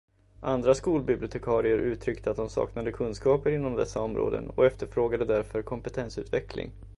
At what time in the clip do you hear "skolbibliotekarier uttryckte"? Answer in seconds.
0.75-2.31